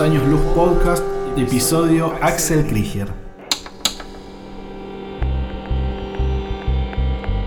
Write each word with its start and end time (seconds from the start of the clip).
Años 0.00 0.26
Luz 0.26 0.40
Podcast, 0.54 1.04
episodio 1.36 2.14
Axel 2.22 2.66
Krieger. 2.66 3.19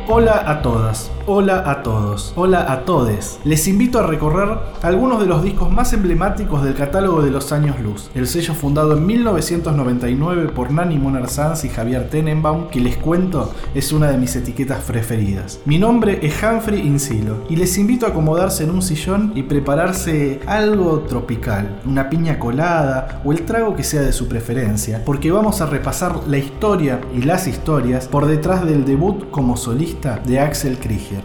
Hola 0.10 0.44
a 0.48 0.62
todas, 0.62 1.10
hola 1.28 1.64
a 1.66 1.82
todos, 1.82 2.34
hola 2.36 2.70
a 2.70 2.84
todes. 2.84 3.40
Les 3.46 3.70
invito 3.70 4.00
a 4.00 4.06
recorrer 4.06 4.50
algunos 4.82 5.22
de 5.22 5.28
los 5.28 5.42
discos 5.42 5.72
más 5.72 5.94
emblemáticos 5.94 6.62
del 6.62 6.74
catálogo 6.74 7.22
de 7.22 7.32
los 7.32 7.54
años 7.54 7.80
luz. 7.80 8.12
El 8.14 8.28
sello 8.28 8.54
fundado 8.54 8.98
en 8.98 9.06
1999 9.06 10.50
por 10.50 10.72
Nani 10.72 11.00
Monar 11.00 11.30
Sanz 11.30 11.64
y 11.64 11.70
Javier 11.70 12.10
Tenenbaum, 12.10 12.68
que 12.68 12.82
les 12.82 12.98
cuento 12.98 13.54
es 13.74 13.94
una 13.94 14.12
de 14.12 14.18
mis 14.18 14.36
etiquetas 14.36 14.82
preferidas. 14.84 15.62
Mi 15.64 15.80
nombre 15.80 16.20
es 16.22 16.36
Humphrey 16.44 16.82
Insilo 16.82 17.38
y 17.50 17.56
les 17.56 17.78
invito 17.78 18.06
a 18.06 18.10
acomodarse 18.10 18.66
en 18.66 18.72
un 18.72 18.82
sillón 18.82 19.32
y 19.36 19.44
prepararse 19.44 20.42
algo 20.48 21.00
tropical, 21.08 21.80
una 21.86 22.10
piña 22.10 22.40
colada 22.40 23.22
o 23.24 23.32
el 23.32 23.44
trago 23.44 23.74
que 23.74 23.86
sea 23.86 24.02
de 24.02 24.12
su 24.12 24.28
preferencia, 24.28 25.02
porque 25.06 25.32
vamos 25.32 25.62
a 25.62 25.66
repasar 25.66 26.28
la 26.28 26.40
historia 26.40 27.00
y 27.16 27.22
las 27.22 27.48
historias 27.48 28.10
por 28.10 28.26
detrás 28.26 28.66
del 28.66 28.84
debut 28.84 29.30
como 29.32 29.56
solista 29.56 29.93
de 30.02 30.40
Axel 30.40 30.78
Krieger. 30.78 31.24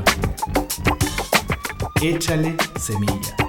Échale 2.02 2.54
semilla. 2.77 3.47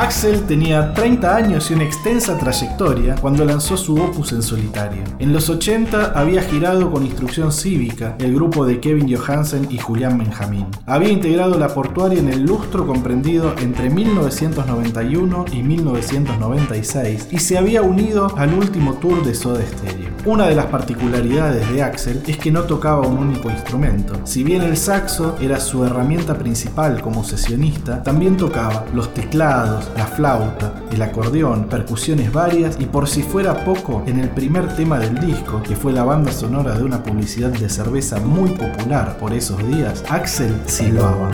Axel 0.00 0.44
tenía 0.46 0.94
30 0.94 1.36
años 1.36 1.70
y 1.70 1.74
una 1.74 1.84
extensa 1.84 2.38
trayectoria 2.38 3.16
cuando 3.16 3.44
lanzó 3.44 3.76
su 3.76 3.96
opus 3.96 4.32
en 4.32 4.40
solitario. 4.40 5.02
En 5.18 5.30
los 5.30 5.50
80 5.50 6.12
había 6.18 6.40
girado 6.40 6.90
con 6.90 7.04
Instrucción 7.04 7.52
Cívica, 7.52 8.16
el 8.18 8.34
grupo 8.34 8.64
de 8.64 8.80
Kevin 8.80 9.14
Johansen 9.14 9.66
y 9.68 9.76
Julián 9.76 10.16
Benjamín. 10.16 10.68
Había 10.86 11.10
integrado 11.10 11.58
la 11.58 11.68
portuaria 11.68 12.18
en 12.18 12.30
el 12.30 12.44
lustro 12.44 12.86
comprendido 12.86 13.54
entre 13.60 13.90
1991 13.90 15.44
y 15.52 15.62
1996 15.62 17.28
y 17.30 17.38
se 17.38 17.58
había 17.58 17.82
unido 17.82 18.34
al 18.38 18.54
último 18.54 18.94
tour 18.94 19.22
de 19.22 19.34
Soda 19.34 19.60
Stereo. 19.66 20.08
Una 20.24 20.46
de 20.46 20.54
las 20.54 20.66
particularidades 20.66 21.70
de 21.70 21.82
Axel 21.82 22.22
es 22.26 22.38
que 22.38 22.50
no 22.50 22.62
tocaba 22.62 23.06
un 23.06 23.18
único 23.18 23.50
instrumento. 23.50 24.14
Si 24.24 24.44
bien 24.44 24.62
el 24.62 24.78
saxo 24.78 25.36
era 25.42 25.60
su 25.60 25.84
herramienta 25.84 26.38
principal 26.38 27.02
como 27.02 27.22
sesionista, 27.22 28.02
también 28.02 28.38
tocaba 28.38 28.86
los 28.94 29.12
teclados, 29.12 29.89
la 29.96 30.06
flauta, 30.06 30.74
el 30.90 31.02
acordeón, 31.02 31.64
percusiones 31.64 32.32
varias 32.32 32.78
y 32.80 32.86
por 32.86 33.08
si 33.08 33.22
fuera 33.22 33.64
poco, 33.64 34.02
en 34.06 34.18
el 34.18 34.30
primer 34.30 34.74
tema 34.76 34.98
del 34.98 35.18
disco, 35.18 35.62
que 35.62 35.76
fue 35.76 35.92
la 35.92 36.04
banda 36.04 36.32
sonora 36.32 36.76
de 36.76 36.84
una 36.84 37.02
publicidad 37.02 37.50
de 37.50 37.68
cerveza 37.68 38.20
muy 38.20 38.50
popular 38.50 39.16
por 39.18 39.32
esos 39.32 39.58
días, 39.68 40.04
Axel 40.08 40.54
silbaba. 40.66 41.30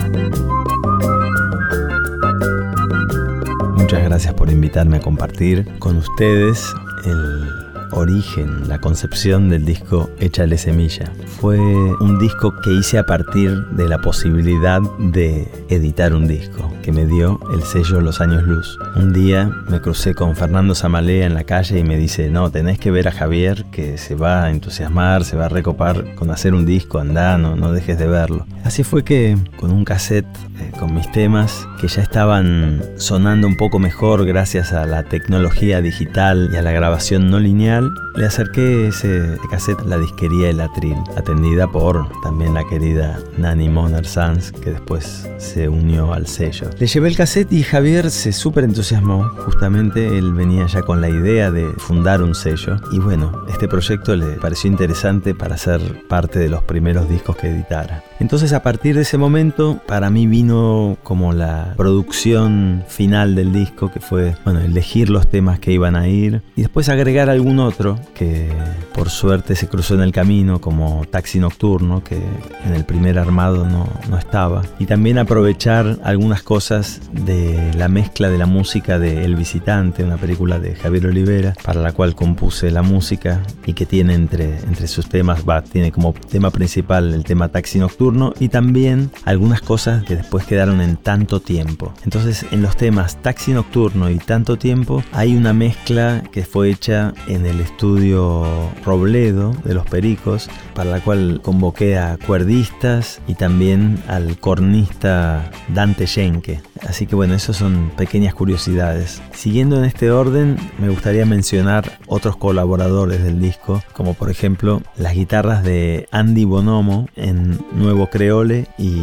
Muchas 3.75 4.03
gracias 4.03 4.33
por 4.33 4.49
invitarme 4.49 4.97
a 4.97 4.99
compartir 4.99 5.67
con 5.79 5.97
ustedes 5.97 6.61
el 7.05 7.66
origen, 7.91 8.67
la 8.67 8.79
concepción 8.79 9.49
del 9.49 9.65
disco 9.65 10.09
Échale 10.19 10.57
Semilla. 10.57 11.11
Fue 11.39 11.59
un 11.59 12.19
disco 12.19 12.53
que 12.63 12.73
hice 12.73 12.97
a 12.97 13.05
partir 13.05 13.65
de 13.71 13.87
la 13.87 13.99
posibilidad 13.99 14.81
de 14.99 15.47
editar 15.69 16.13
un 16.13 16.27
disco 16.27 16.71
que 16.83 16.91
me 16.91 17.05
dio 17.05 17.39
el 17.53 17.63
sello 17.63 17.99
Los 17.99 18.21
Años 18.21 18.43
Luz. 18.43 18.77
Un 18.95 19.11
día 19.11 19.51
me 19.69 19.81
crucé 19.81 20.13
con 20.13 20.35
Fernando 20.35 20.73
Zamalea 20.73 21.25
en 21.25 21.33
la 21.33 21.43
calle 21.43 21.79
y 21.79 21.83
me 21.83 21.97
dice, 21.97 22.29
no, 22.29 22.49
tenés 22.49 22.79
que 22.79 22.91
ver 22.91 23.07
a 23.07 23.11
Javier 23.11 23.65
que 23.71 23.97
se 23.97 24.15
va 24.15 24.45
a 24.45 24.51
entusiasmar, 24.51 25.25
se 25.25 25.35
va 25.35 25.47
a 25.47 25.49
recopar 25.49 26.15
con 26.15 26.31
hacer 26.31 26.53
un 26.53 26.65
disco, 26.65 26.99
andá, 26.99 27.37
no, 27.37 27.55
no 27.55 27.73
dejes 27.73 27.99
de 27.99 28.07
verlo. 28.07 28.45
Así 28.63 28.83
fue 28.83 29.03
que 29.03 29.37
con 29.57 29.71
un 29.71 29.83
cassette 29.83 30.25
eh, 30.59 30.71
con 30.79 30.93
mis 30.93 31.11
temas 31.11 31.67
que 31.79 31.87
ya 31.87 32.01
estaban 32.01 32.81
sonando 32.97 33.47
un 33.47 33.57
poco 33.57 33.79
mejor 33.79 34.25
gracias 34.25 34.73
a 34.73 34.85
la 34.85 35.03
tecnología 35.03 35.81
digital 35.81 36.49
y 36.51 36.55
a 36.55 36.61
la 36.61 36.71
grabación 36.71 37.29
no 37.29 37.39
lineal, 37.39 37.76
le 37.81 38.25
acerqué 38.25 38.87
ese 38.87 39.37
cassette 39.49 39.85
la 39.85 39.97
disquería 39.97 40.49
El 40.49 40.61
Atril, 40.61 40.97
atendida 41.15 41.67
por 41.67 42.07
también 42.21 42.53
la 42.53 42.63
querida 42.67 43.19
Nani 43.37 43.69
Moner 43.69 44.05
Sanz, 44.05 44.51
que 44.51 44.71
después 44.71 45.27
se 45.37 45.69
unió 45.69 46.13
al 46.13 46.27
sello. 46.27 46.69
Le 46.79 46.87
llevé 46.87 47.09
el 47.09 47.15
cassette 47.15 47.51
y 47.51 47.63
Javier 47.63 48.09
se 48.11 48.31
súper 48.33 48.63
entusiasmó. 48.63 49.29
Justamente 49.45 50.17
él 50.17 50.33
venía 50.33 50.65
ya 50.67 50.81
con 50.81 51.01
la 51.01 51.09
idea 51.09 51.51
de 51.51 51.67
fundar 51.77 52.21
un 52.21 52.35
sello. 52.35 52.77
Y 52.91 52.99
bueno, 52.99 53.43
este 53.49 53.67
proyecto 53.67 54.15
le 54.15 54.37
pareció 54.37 54.69
interesante 54.69 55.35
para 55.35 55.57
ser 55.57 55.81
parte 56.07 56.39
de 56.39 56.49
los 56.49 56.63
primeros 56.63 57.09
discos 57.09 57.35
que 57.37 57.49
editara. 57.49 58.03
Entonces 58.19 58.53
a 58.53 58.63
partir 58.63 58.95
de 58.95 59.01
ese 59.01 59.17
momento 59.17 59.79
para 59.85 60.09
mí 60.09 60.27
vino 60.27 60.97
como 61.03 61.33
la 61.33 61.73
producción 61.77 62.83
final 62.87 63.35
del 63.35 63.53
disco 63.53 63.91
que 63.91 63.99
fue 63.99 64.35
bueno 64.43 64.59
elegir 64.59 65.09
los 65.09 65.27
temas 65.27 65.59
que 65.59 65.71
iban 65.71 65.95
a 65.95 66.07
ir 66.07 66.41
y 66.55 66.61
después 66.61 66.89
agregar 66.89 67.29
algún 67.29 67.59
otro 67.67 67.99
que 68.13 68.49
por 68.93 69.09
suerte 69.09 69.55
se 69.55 69.67
cruzó 69.67 69.95
en 69.95 70.01
el 70.01 70.11
camino 70.11 70.59
como 70.59 71.05
Taxi 71.09 71.39
Nocturno 71.39 72.03
que 72.03 72.17
en 72.65 72.73
el 72.73 72.85
primer 72.85 73.19
armado 73.19 73.65
no, 73.65 73.87
no 74.09 74.17
estaba 74.17 74.63
y 74.79 74.85
también 74.85 75.17
aprovechar 75.17 75.99
algunas 76.03 76.41
cosas 76.41 77.01
de 77.11 77.71
la 77.75 77.87
mezcla 77.87 78.29
de 78.29 78.37
la 78.37 78.45
música 78.45 78.99
de 78.99 79.25
El 79.25 79.35
Visitante 79.35 80.03
una 80.03 80.17
película 80.17 80.59
de 80.59 80.75
Javier 80.75 81.07
Olivera 81.07 81.53
para 81.63 81.81
la 81.81 81.91
cual 81.91 82.15
compuse 82.15 82.71
la 82.71 82.81
música 82.81 83.43
y 83.65 83.73
que 83.73 83.85
tiene 83.85 84.13
entre, 84.13 84.57
entre 84.59 84.87
sus 84.87 85.09
temas 85.09 85.43
va 85.47 85.61
tiene 85.61 85.91
como 85.91 86.13
tema 86.13 86.49
principal 86.51 87.13
el 87.13 87.23
tema 87.23 87.49
Taxi 87.49 87.79
Nocturno 87.79 88.33
y 88.39 88.49
también 88.49 89.11
algunas 89.25 89.61
cosas 89.61 90.03
que 90.03 90.15
después 90.15 90.45
quedaron 90.45 90.81
en 90.81 90.97
tanto 90.97 91.39
tiempo. 91.39 91.93
Entonces 92.03 92.45
en 92.51 92.61
los 92.61 92.77
temas 92.77 93.21
Taxi 93.21 93.51
Nocturno 93.51 94.09
y 94.09 94.17
Tanto 94.17 94.57
Tiempo 94.57 95.03
hay 95.11 95.35
una 95.35 95.53
mezcla 95.53 96.23
que 96.31 96.43
fue 96.43 96.69
hecha 96.69 97.13
en 97.27 97.45
el 97.45 97.56
estudio 97.59 98.45
Robledo 98.83 99.55
de 99.63 99.73
los 99.73 99.85
Pericos, 99.85 100.49
para 100.73 100.91
la 100.91 100.99
cual 100.99 101.41
convoqué 101.43 101.97
a 101.97 102.17
cuerdistas 102.17 103.21
y 103.27 103.35
también 103.35 103.99
al 104.07 104.39
cornista 104.39 105.51
Dante 105.73 106.07
Schenke. 106.07 106.61
Así 106.87 107.07
que 107.07 107.15
bueno, 107.15 107.33
esas 107.33 107.57
son 107.57 107.91
pequeñas 107.97 108.33
curiosidades. 108.33 109.21
Siguiendo 109.33 109.77
en 109.77 109.85
este 109.85 110.11
orden, 110.11 110.57
me 110.79 110.89
gustaría 110.89 111.25
mencionar 111.25 111.99
otros 112.07 112.37
colaboradores 112.37 113.23
del 113.23 113.39
disco, 113.39 113.81
como 113.93 114.13
por 114.13 114.29
ejemplo 114.29 114.81
las 114.97 115.13
guitarras 115.13 115.63
de 115.63 116.07
Andy 116.11 116.45
Bonomo 116.45 117.07
en 117.15 117.59
Nuevo 117.73 118.09
Creole 118.09 118.67
y 118.77 119.01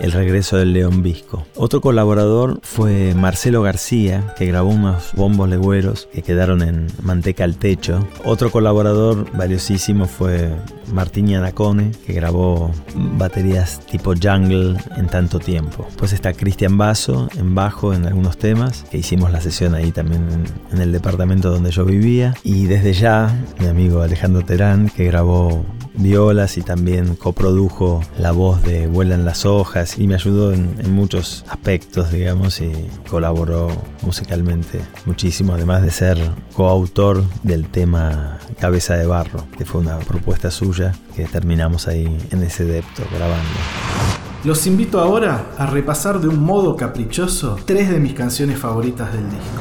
El 0.00 0.12
regreso 0.12 0.56
del 0.56 0.72
León 0.72 1.02
Visco. 1.02 1.46
Otro 1.56 1.80
colaborador 1.80 2.60
fue 2.62 3.14
Marcelo 3.14 3.62
García, 3.62 4.34
que 4.36 4.46
grabó 4.46 4.70
unos 4.70 5.12
bombos 5.14 5.48
legüeros 5.48 6.08
que 6.12 6.22
quedaron 6.22 6.62
en 6.62 6.86
Manteca 7.02 7.44
al 7.44 7.56
Otro 8.24 8.50
colaborador 8.50 9.30
valiosísimo 9.36 10.06
fue 10.06 10.50
Martín 10.92 11.34
Anacone, 11.34 11.92
que 12.06 12.12
grabó 12.12 12.72
baterías 13.16 13.80
tipo 13.86 14.14
jungle 14.14 14.76
en 14.96 15.06
tanto 15.06 15.38
tiempo. 15.38 15.86
Pues 15.96 16.12
está 16.12 16.32
Cristian 16.32 16.76
Basso 16.76 17.28
en 17.36 17.54
bajo 17.54 17.94
en 17.94 18.06
algunos 18.06 18.38
temas, 18.38 18.84
que 18.90 18.98
hicimos 18.98 19.30
la 19.30 19.40
sesión 19.40 19.74
ahí 19.74 19.92
también 19.92 20.26
en 20.72 20.80
el 20.80 20.90
departamento 20.90 21.50
donde 21.50 21.70
yo 21.70 21.84
vivía. 21.84 22.34
Y 22.42 22.66
desde 22.66 22.92
ya, 22.92 23.32
mi 23.60 23.66
amigo 23.66 24.02
Alejandro 24.02 24.42
Terán, 24.42 24.88
que 24.88 25.04
grabó 25.04 25.64
violas 25.94 26.56
y 26.56 26.62
también 26.62 27.16
coprodujo 27.16 28.02
la 28.18 28.32
voz 28.32 28.62
de 28.62 28.86
Vuelan 28.86 29.24
las 29.24 29.44
hojas 29.44 29.98
y 29.98 30.06
me 30.06 30.14
ayudó 30.14 30.52
en, 30.52 30.70
muchos 30.90 31.44
aspectos, 31.48 32.10
digamos, 32.10 32.60
y 32.60 32.72
colaboró 33.08 33.68
musicalmente 34.02 34.80
muchísimo, 35.06 35.54
además 35.54 35.82
de 35.82 35.90
ser 35.90 36.18
coautor 36.54 37.22
del 37.42 37.66
tema 37.66 38.38
Cabeza 38.58 38.96
de 38.96 39.06
Barro, 39.06 39.44
que 39.56 39.64
fue 39.64 39.80
una 39.80 39.98
propuesta 39.98 40.50
suya 40.50 40.94
que 41.14 41.24
terminamos 41.24 41.88
ahí 41.88 42.18
en 42.30 42.42
ese 42.42 42.64
depto 42.64 43.02
grabando. 43.14 43.48
Los 44.42 44.66
invito 44.66 45.00
ahora 45.00 45.50
a 45.58 45.66
repasar 45.66 46.18
de 46.20 46.28
un 46.28 46.42
modo 46.42 46.74
caprichoso 46.74 47.58
tres 47.66 47.90
de 47.90 48.00
mis 48.00 48.14
canciones 48.14 48.58
favoritas 48.58 49.12
del 49.12 49.24
disco. 49.24 49.60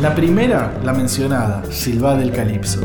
La 0.00 0.14
primera, 0.14 0.78
la 0.84 0.92
mencionada, 0.92 1.64
Silva 1.70 2.14
del 2.14 2.30
Calipso. 2.30 2.80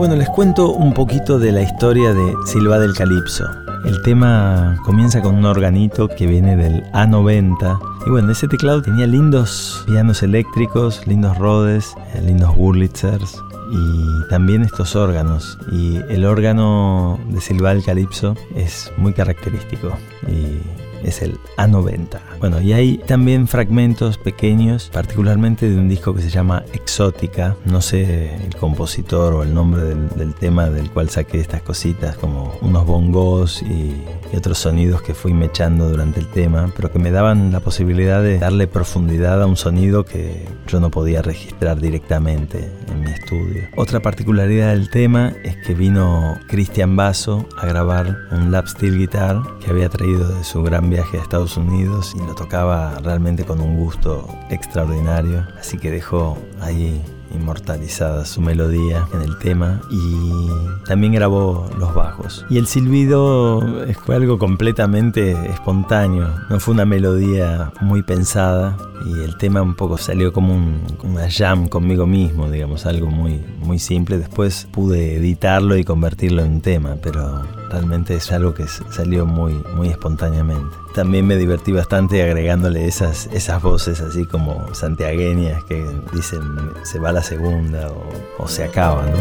Bueno, 0.00 0.16
les 0.16 0.30
cuento 0.30 0.72
un 0.72 0.94
poquito 0.94 1.38
de 1.38 1.52
la 1.52 1.60
historia 1.60 2.14
de 2.14 2.34
Silva 2.46 2.78
del 2.78 2.94
Calipso. 2.94 3.44
El 3.84 4.00
tema 4.00 4.78
comienza 4.86 5.20
con 5.20 5.34
un 5.34 5.44
organito 5.44 6.08
que 6.08 6.26
viene 6.26 6.56
del 6.56 6.82
A90. 6.92 7.78
Y 8.06 8.10
bueno, 8.10 8.32
ese 8.32 8.48
teclado 8.48 8.80
tenía 8.80 9.06
lindos 9.06 9.84
pianos 9.86 10.22
eléctricos, 10.22 11.06
lindos 11.06 11.36
Rhodes, 11.36 11.94
eh, 12.14 12.22
lindos 12.22 12.56
Wurlitzers 12.56 13.42
y 13.70 14.28
también 14.30 14.62
estos 14.62 14.96
órganos. 14.96 15.58
Y 15.70 15.98
el 16.08 16.24
órgano 16.24 17.20
de 17.28 17.42
Silva 17.42 17.74
del 17.74 17.84
Calipso 17.84 18.36
es 18.56 18.90
muy 18.96 19.12
característico. 19.12 19.92
Y 20.26 20.62
es 21.02 21.22
el 21.22 21.38
A90. 21.56 22.20
Bueno, 22.38 22.60
y 22.60 22.72
hay 22.72 22.98
también 22.98 23.48
fragmentos 23.48 24.18
pequeños, 24.18 24.90
particularmente 24.92 25.68
de 25.68 25.76
un 25.76 25.88
disco 25.88 26.14
que 26.14 26.22
se 26.22 26.30
llama 26.30 26.64
Exótica. 26.72 27.56
No 27.64 27.80
sé 27.80 28.34
el 28.36 28.54
compositor 28.56 29.34
o 29.34 29.42
el 29.42 29.54
nombre 29.54 29.82
del, 29.84 30.34
tema 30.34 30.70
del 30.70 30.90
cual 30.90 31.10
saqué 31.10 31.38
estas 31.38 31.62
cositas, 31.62 32.16
como 32.16 32.54
unos 32.62 32.86
bongos 32.86 33.62
y, 33.62 33.94
y 34.32 34.36
otros 34.36 34.58
sonidos 34.58 35.02
que 35.02 35.14
fui 35.14 35.34
mechando 35.34 35.88
durante 35.88 36.20
el 36.20 36.28
tema, 36.28 36.72
pero 36.76 36.90
que 36.92 36.98
me 36.98 37.10
daban 37.10 37.52
la 37.52 37.60
posibilidad 37.60 38.22
de 38.22 38.38
darle 38.38 38.66
profundidad 38.66 39.42
a 39.42 39.46
un 39.46 39.56
sonido 39.56 40.04
que 40.04 40.46
yo 40.66 40.80
no 40.80 40.90
podía 40.90 41.22
registrar 41.22 41.80
directamente 41.80 42.70
en 42.90 43.00
mi 43.00 43.10
estudio. 43.10 43.64
Otra 43.76 44.00
particularidad 44.00 44.70
del 44.70 44.90
tema 44.90 45.32
es 45.42 45.56
que 45.56 45.74
vino 45.74 46.38
Cristian 46.48 46.96
Basso 46.96 47.46
a 47.56 47.66
grabar 47.66 48.16
un 48.30 48.50
lap 48.50 48.66
steel 48.66 48.98
guitar 48.98 49.40
que 49.62 49.70
había 49.70 49.88
traído 49.88 50.28
de 50.28 50.44
su 50.44 50.62
gran 50.62 50.89
viaje 50.90 51.18
a 51.18 51.22
Estados 51.22 51.56
Unidos 51.56 52.14
y 52.14 52.18
lo 52.18 52.34
tocaba 52.34 52.98
realmente 53.02 53.44
con 53.44 53.60
un 53.60 53.76
gusto 53.76 54.28
extraordinario, 54.50 55.46
así 55.58 55.78
que 55.78 55.90
dejó 55.90 56.36
ahí 56.60 57.02
inmortalizada 57.34 58.24
su 58.24 58.40
melodía 58.40 59.06
en 59.12 59.22
el 59.22 59.38
tema 59.38 59.80
y 59.90 60.48
también 60.86 61.12
grabó 61.12 61.68
los 61.78 61.94
bajos. 61.94 62.44
Y 62.50 62.58
el 62.58 62.66
silbido 62.66 63.60
fue 64.04 64.16
algo 64.16 64.38
completamente 64.38 65.32
espontáneo, 65.50 66.28
no 66.48 66.60
fue 66.60 66.74
una 66.74 66.84
melodía 66.84 67.72
muy 67.80 68.02
pensada 68.02 68.76
y 69.06 69.22
el 69.22 69.36
tema 69.36 69.62
un 69.62 69.74
poco 69.74 69.96
salió 69.96 70.32
como 70.32 70.54
un, 70.54 70.82
una 71.02 71.30
jam 71.30 71.68
conmigo 71.68 72.06
mismo, 72.06 72.50
digamos, 72.50 72.86
algo 72.86 73.06
muy, 73.06 73.40
muy 73.60 73.78
simple. 73.78 74.18
Después 74.18 74.68
pude 74.70 75.16
editarlo 75.16 75.76
y 75.76 75.84
convertirlo 75.84 76.42
en 76.42 76.60
tema, 76.60 76.96
pero 77.02 77.42
realmente 77.70 78.14
es 78.14 78.30
algo 78.32 78.52
que 78.54 78.66
salió 78.66 79.26
muy, 79.26 79.54
muy 79.74 79.88
espontáneamente. 79.88 80.76
También 80.94 81.26
me 81.26 81.36
divertí 81.36 81.70
bastante 81.72 82.22
agregándole 82.22 82.86
esas, 82.86 83.26
esas 83.32 83.62
voces 83.62 84.00
así 84.00 84.26
como 84.26 84.74
santiagueñas 84.74 85.62
que 85.64 85.86
dicen 86.12 86.42
se 86.82 86.98
va 86.98 87.12
la 87.12 87.22
segunda 87.22 87.90
o, 88.38 88.48
se 88.48 88.64
acaba, 88.64 89.06
¿no? 89.06 89.16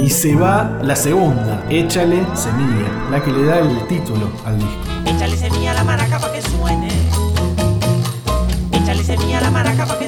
Y 0.00 0.10
se 0.10 0.34
va 0.34 0.78
la 0.82 0.96
segunda, 0.96 1.64
échale 1.70 2.26
semilla, 2.34 3.08
la 3.10 3.22
que 3.22 3.30
le 3.30 3.44
da 3.44 3.60
el 3.60 3.86
título 3.86 4.32
al 4.44 4.58
disco. 4.58 4.80
Échale 5.06 5.36
semilla 5.36 5.70
a 5.70 5.74
la 5.74 5.84
maraca 5.84 6.18
para 6.18 6.32
que 6.32 6.42
suene. 6.42 6.88
Échale 8.72 9.04
semilla 9.04 9.38
a 9.38 9.42
la 9.42 9.50
maraca 9.52 9.86
para 9.86 10.00
que 10.00 10.01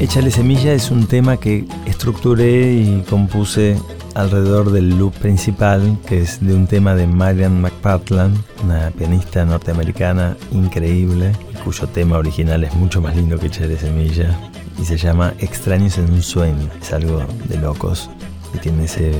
Échale 0.00 0.30
semilla 0.30 0.74
es 0.74 0.92
un 0.92 1.08
tema 1.08 1.38
que 1.38 1.66
estructuré 1.84 2.72
y 2.72 3.04
compuse 3.10 3.76
alrededor 4.14 4.70
del 4.70 4.96
loop 4.96 5.12
principal, 5.14 5.98
que 6.06 6.20
es 6.22 6.38
de 6.40 6.54
un 6.54 6.68
tema 6.68 6.94
de 6.94 7.08
Marian 7.08 7.60
McPartland, 7.60 8.38
una 8.62 8.92
pianista 8.92 9.44
norteamericana 9.44 10.36
increíble, 10.52 11.32
cuyo 11.64 11.88
tema 11.88 12.16
original 12.16 12.62
es 12.62 12.72
mucho 12.74 13.00
más 13.00 13.16
lindo 13.16 13.40
que 13.40 13.48
Échale 13.48 13.76
Semilla, 13.76 14.38
y 14.80 14.84
se 14.84 14.96
llama 14.96 15.34
Extraños 15.40 15.98
en 15.98 16.12
un 16.12 16.22
sueño. 16.22 16.70
Es 16.80 16.92
algo 16.92 17.24
de 17.48 17.56
locos 17.56 18.08
y 18.54 18.58
tiene 18.58 18.84
ese 18.84 19.12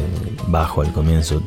bajo 0.48 0.82
al 0.82 0.92
comienzo. 0.92 1.42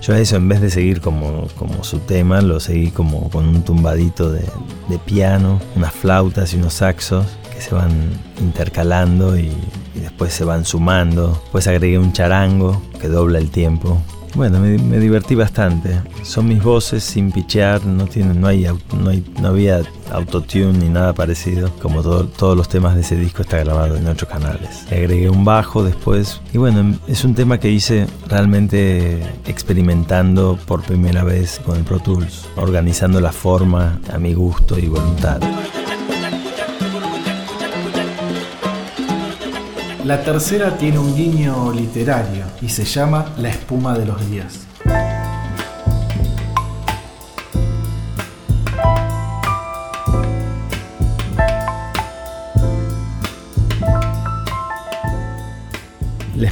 Yo 0.00 0.14
a 0.14 0.18
eso 0.18 0.36
en 0.36 0.48
vez 0.48 0.60
de 0.60 0.70
seguir 0.70 1.00
como, 1.00 1.48
como 1.56 1.84
su 1.84 1.98
tema, 1.98 2.40
lo 2.40 2.60
seguí 2.60 2.90
como 2.90 3.30
con 3.30 3.48
un 3.48 3.62
tumbadito 3.62 4.30
de, 4.30 4.44
de 4.88 4.98
piano, 4.98 5.60
unas 5.76 5.92
flautas 5.92 6.52
y 6.54 6.56
unos 6.56 6.74
saxos 6.74 7.26
que 7.54 7.60
se 7.60 7.74
van 7.74 7.92
intercalando 8.40 9.38
y, 9.38 9.52
después 9.94 10.32
se 10.32 10.44
van 10.44 10.64
sumando. 10.64 11.40
Pues 11.52 11.66
agregué 11.66 11.98
un 11.98 12.12
charango 12.12 12.82
que 13.00 13.08
dobla 13.08 13.38
el 13.38 13.50
tiempo 13.50 14.00
bueno, 14.34 14.58
me, 14.60 14.98
divertí 14.98 15.34
bastante. 15.34 16.00
Son 16.22 16.46
mis 16.46 16.62
voces 16.62 17.04
sin 17.04 17.30
pichear, 17.30 17.84
no, 17.84 18.06
tienen, 18.06 18.40
no, 18.40 18.48
hay, 18.48 18.66
no, 18.98 19.10
hay, 19.10 19.24
no 19.40 19.48
había 19.48 19.82
autotune 20.10 20.72
ni 20.72 20.88
nada 20.88 21.12
parecido. 21.12 21.70
Como 21.80 22.02
todos 22.02 22.56
los 22.56 22.68
temas 22.68 22.94
de 22.94 23.02
ese 23.02 23.16
disco 23.16 23.42
está 23.42 23.58
grabado 23.58 23.96
en 23.96 24.06
ocho 24.06 24.26
canales. 24.26 24.86
Le 24.90 24.98
agregué 24.98 25.30
un 25.30 25.44
bajo 25.44 25.84
después. 25.84 26.40
Y 26.52 26.58
bueno, 26.58 26.98
es 27.06 27.24
un 27.24 27.34
tema 27.34 27.58
que 27.58 27.70
hice 27.70 28.06
realmente 28.28 29.22
experimentando 29.46 30.58
por 30.66 30.82
primera 30.82 31.24
vez 31.24 31.60
con 31.64 31.76
el 31.76 31.84
Pro 31.84 32.00
Tools, 32.00 32.46
organizando 32.56 33.20
la 33.20 33.32
forma 33.32 34.00
a 34.12 34.18
mi 34.18 34.34
gusto 34.34 34.78
y 34.78 34.86
voluntad. 34.86 35.40
La 40.04 40.20
tercera 40.24 40.76
tiene 40.76 40.98
un 40.98 41.14
guiño 41.14 41.72
literario 41.72 42.44
y 42.60 42.68
se 42.68 42.84
llama 42.84 43.24
La 43.38 43.50
espuma 43.50 43.96
de 43.96 44.04
los 44.04 44.28
días. 44.28 44.66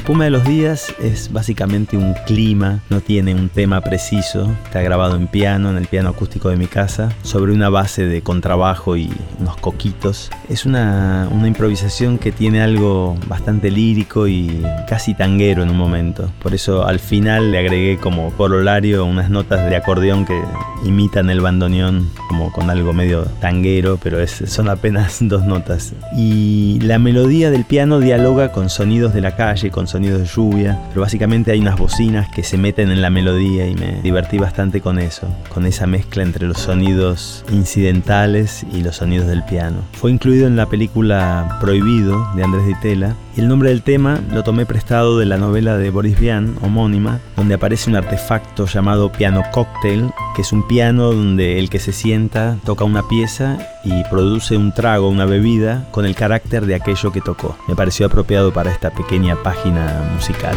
Espuma 0.01 0.23
de 0.23 0.31
los 0.31 0.45
días 0.45 0.95
es 0.99 1.31
básicamente 1.31 1.95
un 1.95 2.15
clima, 2.25 2.79
no 2.89 3.01
tiene 3.01 3.35
un 3.35 3.49
tema 3.49 3.81
preciso, 3.81 4.51
está 4.63 4.81
grabado 4.81 5.15
en 5.15 5.27
piano, 5.27 5.69
en 5.69 5.77
el 5.77 5.85
piano 5.85 6.09
acústico 6.09 6.49
de 6.49 6.57
mi 6.57 6.65
casa, 6.65 7.09
sobre 7.21 7.53
una 7.53 7.69
base 7.69 8.07
de 8.07 8.23
contrabajo 8.23 8.97
y 8.97 9.11
unos 9.39 9.57
coquitos. 9.57 10.31
Es 10.49 10.65
una, 10.65 11.29
una 11.31 11.47
improvisación 11.47 12.17
que 12.17 12.31
tiene 12.31 12.63
algo 12.63 13.15
bastante 13.27 13.69
lírico 13.69 14.27
y 14.27 14.65
casi 14.87 15.13
tanguero 15.13 15.61
en 15.61 15.69
un 15.69 15.77
momento. 15.77 16.31
Por 16.41 16.55
eso 16.55 16.83
al 16.83 16.97
final 16.97 17.51
le 17.51 17.59
agregué 17.59 17.97
como 17.97 18.31
corolario 18.31 19.05
unas 19.05 19.29
notas 19.29 19.69
de 19.69 19.75
acordeón 19.75 20.25
que 20.25 20.41
imitan 20.83 21.29
el 21.29 21.41
bandoneón 21.41 22.09
como 22.27 22.51
con 22.51 22.71
algo 22.71 22.91
medio 22.91 23.25
tanguero, 23.39 23.99
pero 24.01 24.19
es, 24.19 24.31
son 24.47 24.67
apenas 24.67 25.17
dos 25.21 25.45
notas. 25.45 25.93
Y 26.17 26.79
la 26.81 26.97
melodía 26.97 27.51
del 27.51 27.65
piano 27.65 27.99
dialoga 27.99 28.51
con 28.51 28.71
sonidos 28.71 29.13
de 29.13 29.21
la 29.21 29.35
calle, 29.35 29.69
con 29.69 29.90
sonidos 29.91 30.21
de 30.21 30.25
lluvia, 30.25 30.79
pero 30.89 31.01
básicamente 31.01 31.51
hay 31.51 31.59
unas 31.59 31.77
bocinas 31.77 32.29
que 32.29 32.43
se 32.43 32.57
meten 32.57 32.91
en 32.91 33.01
la 33.01 33.09
melodía 33.09 33.67
y 33.67 33.75
me 33.75 34.01
divertí 34.01 34.37
bastante 34.37 34.81
con 34.81 34.99
eso, 34.99 35.27
con 35.49 35.65
esa 35.65 35.87
mezcla 35.87 36.23
entre 36.23 36.47
los 36.47 36.57
sonidos 36.57 37.45
incidentales 37.51 38.65
y 38.73 38.83
los 38.83 38.97
sonidos 38.97 39.27
del 39.27 39.43
piano. 39.43 39.77
Fue 39.93 40.11
incluido 40.11 40.47
en 40.47 40.55
la 40.55 40.65
película 40.65 41.57
Prohibido 41.59 42.27
de 42.35 42.43
Andrés 42.43 42.65
Di 42.65 42.75
Tela 42.81 43.15
y 43.35 43.41
el 43.41 43.47
nombre 43.47 43.69
del 43.69 43.81
tema 43.81 44.19
lo 44.31 44.43
tomé 44.43 44.65
prestado 44.65 45.17
de 45.17 45.25
la 45.25 45.37
novela 45.37 45.77
de 45.77 45.89
Boris 45.89 46.19
Vian, 46.19 46.55
homónima, 46.61 47.19
donde 47.35 47.55
aparece 47.55 47.89
un 47.89 47.95
artefacto 47.95 48.65
llamado 48.65 49.11
piano 49.11 49.43
cocktail, 49.51 50.11
que 50.35 50.41
es 50.41 50.51
un 50.51 50.67
piano 50.67 51.11
donde 51.11 51.59
el 51.59 51.69
que 51.69 51.79
se 51.79 51.93
sienta 51.93 52.57
toca 52.65 52.83
una 52.83 53.07
pieza 53.07 53.57
y 53.83 54.03
produce 54.05 54.57
un 54.57 54.73
trago, 54.73 55.09
una 55.09 55.25
bebida, 55.25 55.87
con 55.91 56.05
el 56.05 56.15
carácter 56.15 56.65
de 56.65 56.75
aquello 56.75 57.11
que 57.11 57.21
tocó. 57.21 57.57
Me 57.67 57.75
pareció 57.75 58.05
apropiado 58.05 58.53
para 58.53 58.71
esta 58.71 58.91
pequeña 58.91 59.35
página 59.43 60.11
musical. 60.15 60.55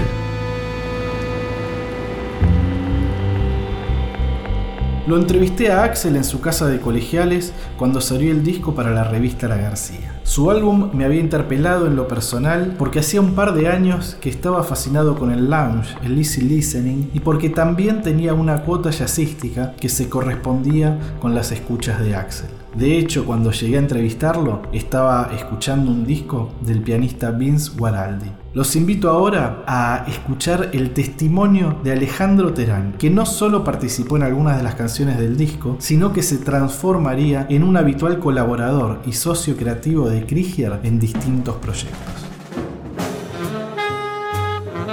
Lo 5.07 5.19
entrevisté 5.19 5.71
a 5.71 5.85
Axel 5.85 6.17
en 6.17 6.25
su 6.25 6.41
casa 6.41 6.67
de 6.67 6.81
colegiales 6.81 7.53
cuando 7.77 8.01
salió 8.01 8.31
el 8.31 8.43
disco 8.43 8.75
para 8.75 8.91
la 8.91 9.05
revista 9.05 9.49
La 9.49 9.59
García. 9.59 10.19
Su 10.23 10.51
álbum 10.51 10.93
me 10.95 11.05
había 11.05 11.21
interpelado 11.21 11.87
en 11.87 11.95
lo 11.95 12.09
personal 12.09 12.75
porque 12.79 13.01
hacía 13.01 13.21
un 13.21 13.35
par 13.35 13.53
de 13.53 13.69
años 13.69 14.17
que 14.23 14.31
estaba 14.31 14.63
fascinado 14.63 15.19
con 15.19 15.31
el 15.31 15.51
lounge, 15.51 15.95
el 16.03 16.17
easy 16.17 16.41
listening, 16.41 17.11
y 17.13 17.21
porque 17.21 17.51
también 17.51 18.01
tenía 18.01 18.33
una 18.33 18.63
cuota 18.63 18.91
jazzística 18.91 19.75
que 19.79 19.91
se 19.91 20.09
correspondía 20.09 20.99
con 21.21 21.35
las 21.35 21.53
escuchas 21.53 22.01
de 22.01 22.17
Axel. 22.17 22.49
De 22.75 22.97
hecho, 22.97 23.27
cuando 23.27 23.51
llegué 23.51 23.77
a 23.77 23.81
entrevistarlo, 23.81 24.63
estaba 24.73 25.31
escuchando 25.37 25.91
un 25.91 26.07
disco 26.07 26.55
del 26.63 26.81
pianista 26.81 27.31
Vince 27.31 27.73
Guaraldi. 27.77 28.44
Los 28.55 28.77
invito 28.77 29.11
ahora 29.11 29.65
a 29.67 30.05
escuchar 30.07 30.71
el 30.75 30.93
testimonio 30.93 31.81
de 31.83 31.91
Alejandro 31.91 32.55
Terán, 32.55 32.93
que 32.93 33.11
no 33.11 33.27
solo 33.27 33.65
participó 33.65 34.17
en 34.17 34.23
algunas 34.23 34.57
de 34.57 34.63
las 34.63 34.77
canciones 34.77 35.19
del 35.19 35.37
disco, 35.37 35.75
sino 35.81 36.13
que 36.13 36.23
se 36.23 36.39
transformaría 36.39 37.49
en 37.51 37.65
un 37.65 37.77
habitual 37.77 38.21
colaborador 38.21 39.03
y 39.07 39.13
socio 39.13 39.57
creativo 39.57 40.09
de 40.09 40.25
Krieger 40.25 40.79
en 40.85 41.01
distintos 41.01 41.57
proyectos. 41.57 41.99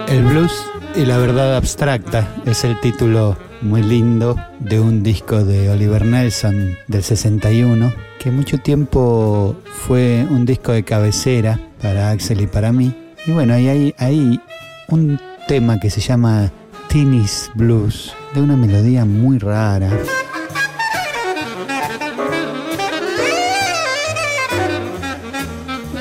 El 0.07 0.23
blues 0.23 0.65
y 0.95 1.05
la 1.05 1.19
verdad 1.19 1.55
abstracta 1.55 2.35
es 2.47 2.63
el 2.63 2.79
título 2.79 3.37
muy 3.61 3.83
lindo 3.83 4.37
de 4.59 4.79
un 4.79 5.03
disco 5.03 5.45
de 5.45 5.69
Oliver 5.69 6.03
Nelson 6.03 6.79
del 6.87 7.03
61, 7.03 7.93
que 8.19 8.31
mucho 8.31 8.57
tiempo 8.57 9.55
fue 9.85 10.25
un 10.31 10.47
disco 10.47 10.71
de 10.71 10.81
cabecera 10.81 11.59
para 11.79 12.09
Axel 12.09 12.41
y 12.41 12.47
para 12.47 12.71
mí. 12.71 13.00
Y 13.25 13.31
bueno, 13.31 13.53
ahí 13.53 13.67
hay, 13.67 13.95
hay 13.99 14.41
un 14.87 15.19
tema 15.47 15.79
que 15.79 15.91
se 15.91 16.01
llama 16.01 16.51
Tennis 16.89 17.51
Blues, 17.53 18.13
de 18.33 18.41
una 18.41 18.57
melodía 18.57 19.05
muy 19.05 19.37
rara. 19.37 19.91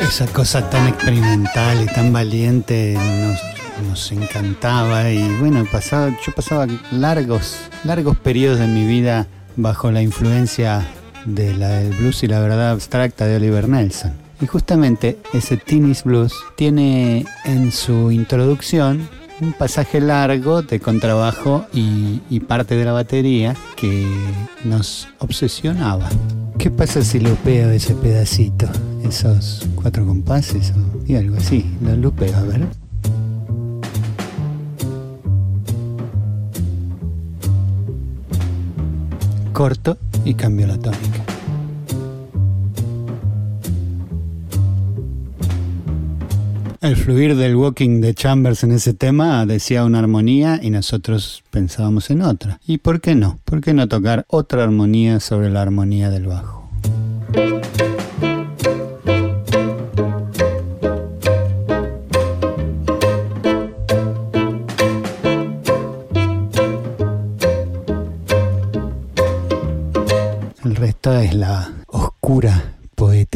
Esa 0.01 0.27
cosa 0.29 0.69
tan 0.71 0.89
experimental 0.89 1.83
y 1.83 1.87
tan 1.87 2.13
valiente 2.13 2.95
nos, 2.97 3.87
nos 3.87 4.13
encantaba 4.13 5.11
y 5.11 5.23
bueno, 5.39 5.67
pasaba, 5.71 6.09
yo 6.27 6.33
pasaba 6.35 6.67
largos, 6.91 7.59
largos 7.85 8.17
periodos 8.17 8.59
de 8.59 8.67
mi 8.67 8.87
vida 8.87 9.27
bajo 9.57 9.91
la 9.93 10.01
influencia 10.01 10.87
de 11.27 11.55
la 11.55 11.69
del 11.69 11.95
blues 11.95 12.23
y 12.23 12.29
la 12.29 12.41
verdad 12.41 12.71
abstracta 12.71 13.27
de 13.27 13.37
Oliver 13.37 13.69
Nelson. 13.69 14.30
Y 14.41 14.47
justamente 14.47 15.19
ese 15.35 15.57
Teenage 15.59 16.03
Blues 16.05 16.35
tiene 16.57 17.27
en 17.45 17.73
su 17.73 18.11
introducción 18.11 19.07
un 19.41 19.53
pasaje 19.53 20.01
largo 20.01 20.63
de 20.63 20.81
contrabajo 20.81 21.67
y, 21.73 22.41
parte 22.41 22.75
de 22.75 22.85
la 22.85 22.93
batería 22.93 23.55
que 23.77 24.07
nos 24.65 25.09
obsesionaba. 25.19 26.09
¿Qué 26.59 26.71
pasa 26.71 27.03
si 27.03 27.21
lupeo 27.21 27.71
ese 27.71 27.95
pedacito? 27.95 28.67
Esos 29.05 29.67
cuatro 29.75 30.07
compases 30.07 30.73
y 31.07 31.15
algo 31.15 31.37
así. 31.37 31.65
Lo 31.83 31.97
lupeo, 31.97 32.37
a 32.37 32.43
ver. 32.43 32.67
Corto 39.53 39.97
y 40.25 40.35
cambio 40.35 40.67
la 40.67 40.79
tónica. 40.79 41.30
El 46.81 46.97
fluir 46.97 47.37
del 47.37 47.57
walking 47.57 48.01
de 48.01 48.15
Chambers 48.15 48.65
en 48.65 48.73
ese 48.73 48.95
tema 48.95 49.45
decía 49.45 49.85
una 49.85 49.99
armonía 49.99 50.59
y 50.63 50.71
nosotros 50.71 51.45
pensábamos 51.51 52.09
en 52.09 52.23
otra. 52.23 52.59
¿Y 52.67 52.79
por 52.79 53.03
qué 53.03 53.15
no? 53.15 53.39
¿Por 53.45 53.61
qué 53.61 53.75
no 53.75 53.87
tocar 53.87 54.25
otra 54.29 54.65
armonía 54.65 55.21
sobre 55.21 55.51
la 55.51 55.61
armonía 55.61 56.09
del 56.09 56.25
bajo? 56.25 56.60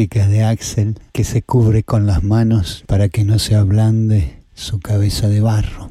De 0.09 0.45
Axel 0.45 0.99
que 1.13 1.25
se 1.25 1.43
cubre 1.43 1.83
con 1.83 2.07
las 2.07 2.23
manos 2.23 2.85
para 2.87 3.09
que 3.09 3.25
no 3.25 3.39
se 3.39 3.55
ablande 3.55 4.37
su 4.55 4.79
cabeza 4.79 5.29
de 5.29 5.41
barro. 5.41 5.91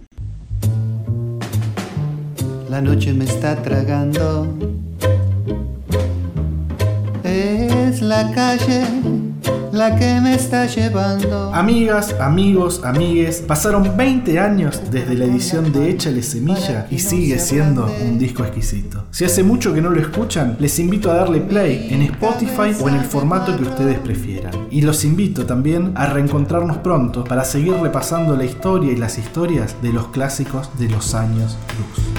La 2.70 2.80
noche 2.80 3.12
me 3.14 3.26
está 3.26 3.62
tragando. 3.62 4.56
Es 7.24 8.02
la 8.02 8.32
calle 8.32 8.86
la 9.74 9.96
que 9.96 10.22
me 10.22 10.36
está 10.36 10.68
llevando. 10.68 11.52
Amigas, 11.52 12.16
amigos, 12.20 12.82
amigues, 12.84 13.42
pasaron 13.42 13.98
20 13.98 14.38
años 14.38 14.80
desde 14.92 15.16
la 15.16 15.26
edición 15.26 15.74
de 15.74 15.90
Échale 15.90 16.22
Semilla 16.22 16.86
y 16.92 17.00
sigue 17.00 17.40
siendo 17.40 17.92
un 18.06 18.20
disco 18.20 18.44
exquisito. 18.44 19.06
Si 19.10 19.26
hace 19.26 19.42
mucho 19.42 19.74
que 19.74 19.82
no 19.82 19.90
lo 19.90 20.00
escuchan, 20.00 20.58
les 20.60 20.78
invito 20.78 21.10
a 21.10 21.16
darle 21.16 21.42
play 21.42 21.88
en 21.90 22.04
Spotify 22.04 22.76
o 22.80 22.88
en 22.88 22.98
el 22.98 23.06
formato 23.06 23.58
que 23.58 23.64
ustedes 23.64 23.98
prefieran. 23.98 24.54
Y 24.70 24.82
los 24.82 25.04
invito 25.06 25.48
también 25.48 25.94
a 25.96 26.06
reencontrarnos 26.06 26.78
pronto 26.78 27.24
para 27.24 27.44
seguir 27.44 27.74
repasando 27.74 28.38
la 28.38 28.46
historia 28.46 28.92
y 28.92 28.96
las 28.96 29.18
historias 29.18 29.76
de 29.82 29.92
los 29.92 30.10
clásicos 30.10 30.70
de 30.78 30.88
los 30.90 31.16
años 31.16 31.58
luz. 31.80 32.13